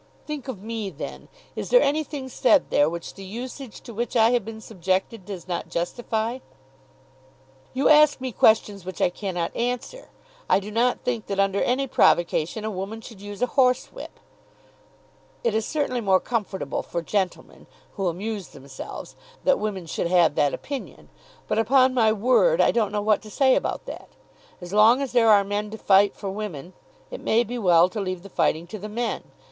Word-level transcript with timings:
"Think 0.25 0.47
of 0.47 0.63
me, 0.63 0.89
then. 0.89 1.27
Is 1.55 1.69
there 1.69 1.79
anything 1.79 2.27
said 2.27 2.71
there 2.71 2.89
which 2.89 3.13
the 3.13 3.23
usage 3.23 3.81
to 3.81 3.93
which 3.93 4.15
I 4.15 4.31
have 4.31 4.43
been 4.43 4.59
subjected 4.59 5.25
does 5.25 5.47
not 5.47 5.69
justify?" 5.69 6.39
"You 7.75 7.87
ask 7.87 8.19
me 8.19 8.31
questions 8.31 8.83
which 8.83 8.99
I 8.99 9.11
cannot 9.11 9.55
answer. 9.55 10.09
I 10.49 10.59
do 10.59 10.71
not 10.71 11.01
think 11.01 11.27
that 11.27 11.39
under 11.39 11.61
any 11.61 11.85
provocation 11.85 12.65
a 12.65 12.71
woman 12.71 12.99
should 12.99 13.21
use 13.21 13.43
a 13.43 13.53
horsewhip." 13.53 14.19
"It 15.43 15.53
is 15.53 15.67
certainly 15.67 16.01
more 16.01 16.19
comfortable 16.19 16.81
for 16.81 17.03
gentlemen, 17.03 17.67
who 17.93 18.07
amuse 18.07 18.47
themselves, 18.47 19.15
that 19.43 19.59
women 19.59 19.85
should 19.85 20.07
have 20.07 20.33
that 20.33 20.51
opinion. 20.55 21.09
But, 21.47 21.59
upon 21.59 21.93
my 21.93 22.11
word, 22.11 22.59
I 22.59 22.71
don't 22.71 22.91
know 22.91 23.03
what 23.03 23.21
to 23.21 23.29
say 23.29 23.53
about 23.53 23.85
that. 23.85 24.09
As 24.61 24.73
long 24.73 24.99
as 24.99 25.11
there 25.11 25.29
are 25.29 25.43
men 25.43 25.69
to 25.69 25.77
fight 25.77 26.15
for 26.15 26.31
women, 26.31 26.73
it 27.11 27.21
may 27.21 27.43
be 27.43 27.59
well 27.59 27.87
to 27.89 28.01
leave 28.01 28.23
the 28.23 28.29
fighting 28.29 28.65
to 28.65 28.79
the 28.79 28.89
men. 28.89 29.25